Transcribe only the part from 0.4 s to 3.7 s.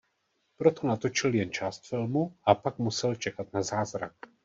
Proto natočil jen část filmu a pak musel čekat na